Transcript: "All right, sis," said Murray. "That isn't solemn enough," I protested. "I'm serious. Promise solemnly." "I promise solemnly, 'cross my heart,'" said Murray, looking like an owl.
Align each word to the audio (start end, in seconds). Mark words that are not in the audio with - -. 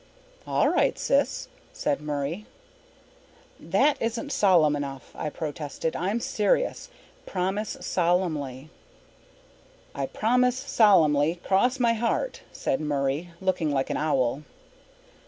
"All 0.47 0.67
right, 0.67 0.97
sis," 0.97 1.47
said 1.73 2.01
Murray. 2.01 2.47
"That 3.59 4.01
isn't 4.01 4.31
solemn 4.31 4.75
enough," 4.75 5.11
I 5.15 5.29
protested. 5.29 5.95
"I'm 5.95 6.19
serious. 6.19 6.89
Promise 7.27 7.77
solemnly." 7.81 8.71
"I 9.93 10.07
promise 10.07 10.57
solemnly, 10.57 11.39
'cross 11.43 11.79
my 11.79 11.93
heart,'" 11.93 12.41
said 12.51 12.81
Murray, 12.81 13.29
looking 13.41 13.71
like 13.71 13.91
an 13.91 13.97
owl. 13.97 14.41